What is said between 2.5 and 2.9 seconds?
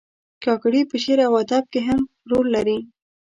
لري.